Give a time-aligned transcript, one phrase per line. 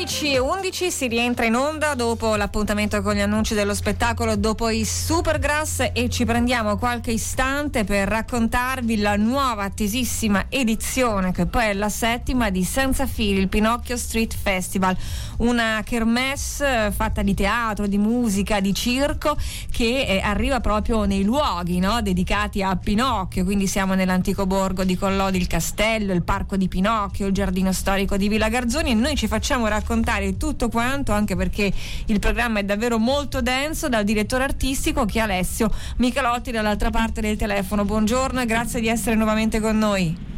[0.00, 4.70] 11 e 11 si rientra in onda dopo l'appuntamento con gli annunci dello spettacolo dopo
[4.70, 11.66] i Supergrass e ci prendiamo qualche istante per raccontarvi la nuova attesissima edizione che poi
[11.66, 14.96] è la settima di Senza Fili, il Pinocchio Street Festival,
[15.40, 19.36] una kermesse eh, fatta di teatro, di musica, di circo
[19.70, 22.00] che eh, arriva proprio nei luoghi no?
[22.00, 27.26] dedicati a Pinocchio, quindi siamo nell'antico borgo di Collodi il Castello, il parco di Pinocchio,
[27.26, 29.88] il giardino storico di Villa Garzoni e noi ci facciamo raccontare
[30.36, 31.72] tutto quanto anche perché
[32.06, 37.20] il programma è davvero molto denso dal direttore artistico che è Alessio Michelotti dall'altra parte
[37.20, 37.84] del telefono.
[37.84, 40.28] Buongiorno e grazie di essere nuovamente con noi.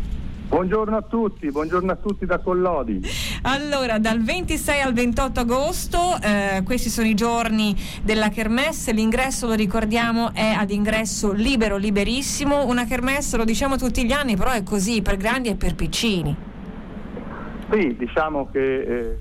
[0.52, 3.00] Buongiorno a tutti, buongiorno a tutti da Collodi.
[3.40, 9.54] Allora, dal 26 al 28 agosto, eh, questi sono i giorni della Kermesse, l'ingresso lo
[9.54, 14.62] ricordiamo è ad ingresso libero, liberissimo, una Kermesse lo diciamo tutti gli anni, però è
[14.62, 16.36] così per grandi e per piccini.
[17.70, 19.18] Sì, diciamo che eh,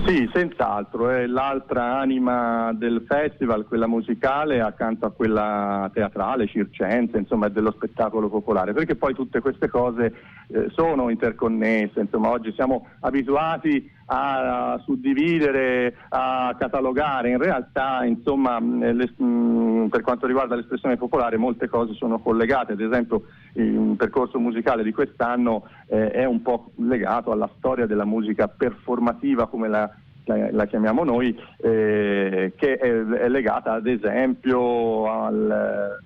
[0.07, 7.49] Sì, senz'altro, è l'altra anima del festival, quella musicale accanto a quella teatrale, circense, insomma
[7.49, 10.15] dello spettacolo popolare, perché poi tutte queste cose
[10.49, 19.89] eh, sono interconnesse, insomma oggi siamo abituati a suddividere, a catalogare, in realtà insomma mh,
[19.91, 23.23] per quanto riguarda l'espressione popolare molte cose sono collegate, ad esempio
[23.55, 29.49] il percorso musicale di quest'anno eh, è un po' legato alla storia della musica performativa
[29.49, 29.91] come la
[30.27, 36.01] la, la, chiamiamo noi, eh, che è, è, legata ad esempio al,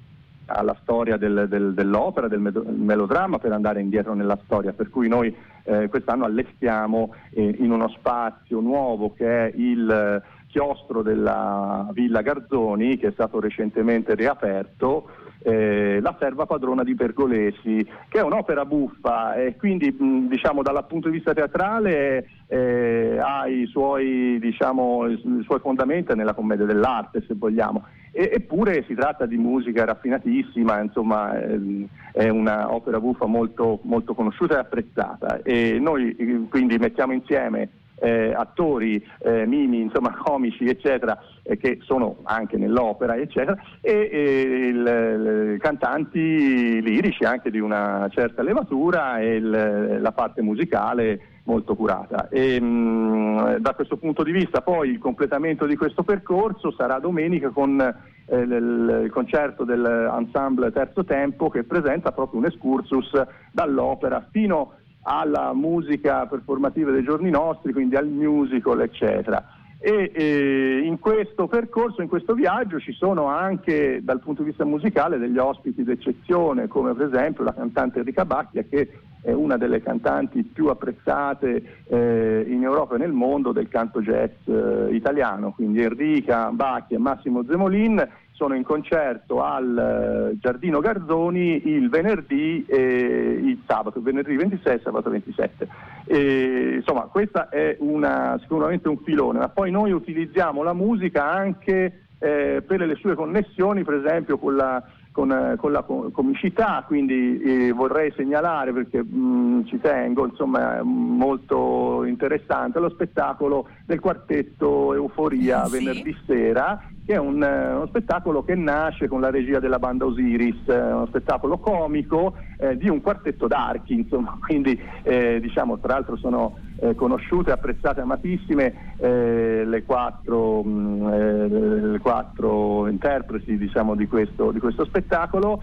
[0.44, 5.34] alla storia del, del, dell'opera, del melodramma per andare indietro nella storia, per cui noi
[5.64, 12.96] eh, quest'anno allestiamo eh, in uno spazio nuovo che è il chiostro della Villa Garzoni
[12.96, 15.08] che è stato recentemente riaperto
[15.42, 20.84] eh, La serva padrona di Pergolesi, che è un'opera buffa e quindi mh, diciamo, dal
[20.86, 27.24] punto di vista teatrale eh, ha i suoi, diciamo, i suoi fondamenti nella commedia dell'arte,
[27.26, 33.80] se vogliamo E, eppure si tratta di musica raffinatissima, insomma ehm, è un'opera buffa molto,
[33.82, 35.40] molto conosciuta e apprezzata.
[35.42, 37.68] E noi quindi mettiamo insieme
[38.00, 44.40] eh, attori, eh, mimi, insomma comici, eccetera, eh, che sono anche nell'opera, eccetera, e, e
[44.68, 51.74] il, il, cantanti lirici anche di una certa levatura e il, la parte musicale molto
[51.74, 52.28] curata.
[52.28, 57.50] E, mh, da questo punto di vista poi il completamento di questo percorso sarà domenica
[57.50, 63.10] con eh, il, il, concerto dell'ensemble Terzo Tempo che presenta proprio un excursus
[63.50, 69.44] dall'opera fino alla musica performativa dei giorni nostri, quindi al musical, eccetera.
[69.82, 74.66] E eh, in questo percorso, in questo viaggio ci sono anche dal punto di vista
[74.66, 78.90] musicale degli ospiti d'eccezione, come per esempio la cantante Enrica Bacchia che
[79.22, 84.32] è una delle cantanti più apprezzate eh, in Europa e nel mondo del canto jazz
[84.46, 88.08] eh, italiano, quindi Enrica Bacchia e Massimo Zemolin
[88.40, 94.80] sono in concerto al eh, Giardino Garzoni il venerdì e il sabato, venerdì 26 e
[94.82, 95.68] sabato 27.
[96.06, 102.06] E, insomma, questo è una, sicuramente un filone, ma poi noi utilizziamo la musica anche
[102.18, 104.82] eh, per le sue connessioni, per esempio con la
[105.20, 110.78] con, eh, con la comicità, quindi eh, vorrei segnalare perché mh, mm, ci tengo, insomma
[110.78, 115.72] è molto interessante lo spettacolo del quartetto Euforia sì.
[115.72, 120.06] venerdì sera che è un, eh, uno spettacolo che nasce con la regia della banda
[120.06, 125.94] Osiris, eh, uno spettacolo comico eh, di un quartetto d'archi, insomma, quindi eh, diciamo tra
[125.94, 133.94] l'altro sono eh, conosciute, apprezzate, amatissime eh, le quattro, mh, mm, le, quattro interpreti diciamo,
[133.94, 135.62] di, questo, di, questo, spettacolo,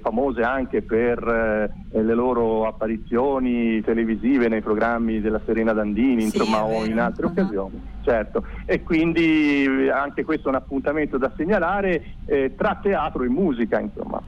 [0.00, 1.22] famose anche per
[1.90, 7.32] le loro apparizioni televisive nei programmi della Serena Dandini, sì, insomma, o in altre uh-huh.
[7.32, 8.44] occasioni certo.
[8.64, 13.78] E quindi eh, anche questo è un appuntamento da segnalare eh, tra teatro e musica,
[13.78, 14.22] insomma.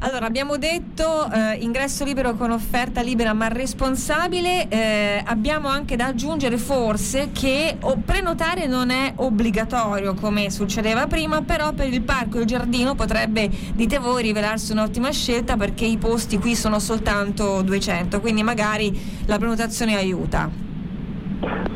[0.00, 6.06] Allora, abbiamo detto eh, ingresso libero con offerta libera ma responsabile, eh, abbiamo anche da
[6.06, 12.40] aggiungere forse che prenotare non è obbligatorio come succedeva prima, però per il parco e
[12.40, 18.20] il giardino potrebbe, dite voi, rivelarsi un'ottima scelta perché i posti qui sono soltanto 200,
[18.20, 20.64] quindi magari la prenotazione aiuta.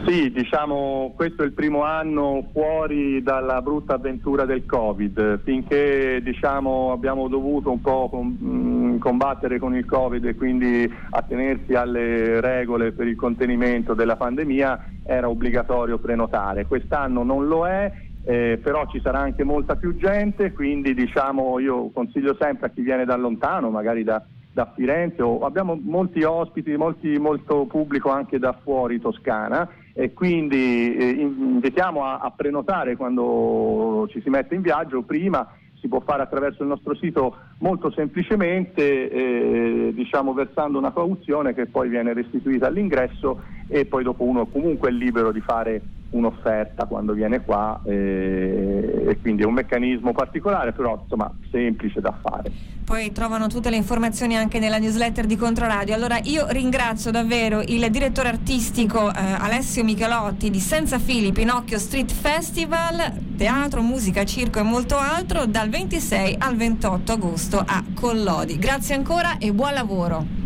[0.06, 6.90] Sì, diciamo questo è il primo anno fuori dalla brutta avventura del Covid, finché diciamo,
[6.92, 13.06] abbiamo dovuto un po' mm, combattere con il Covid e quindi attenersi alle regole per
[13.06, 16.66] il contenimento della pandemia era obbligatorio prenotare.
[16.66, 17.92] Quest'anno non lo è,
[18.24, 22.80] eh, però ci sarà anche molta più gente, quindi diciamo, io consiglio sempre a chi
[22.80, 28.38] viene da lontano, magari da da Firenze o abbiamo molti ospiti, molti, molto pubblico anche
[28.38, 34.62] da fuori Toscana e quindi eh, invitiamo a, a prenotare quando ci si mette in
[34.62, 35.02] viaggio.
[35.02, 35.46] Prima
[35.80, 41.66] si può fare attraverso il nostro sito molto semplicemente, eh, diciamo versando una cauzione che
[41.66, 47.12] poi viene restituita all'ingresso e poi dopo uno comunque è libero di fare un'offerta quando
[47.12, 52.50] viene qua eh, e quindi è un meccanismo particolare però insomma semplice da fare.
[52.84, 55.94] Poi trovano tutte le informazioni anche nella newsletter di Controradio.
[55.94, 62.10] Allora io ringrazio davvero il direttore artistico eh, Alessio Michelotti di Senza Fili Pinocchio Street
[62.10, 68.58] Festival, teatro, musica, circo e molto altro dal 26 al 28 agosto a Collodi.
[68.58, 70.40] Grazie ancora e buon lavoro.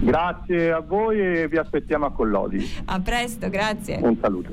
[0.00, 2.58] Grazie a voi e vi aspettiamo a Collodi.
[2.86, 4.00] A presto, grazie.
[4.02, 4.42] Un saluto.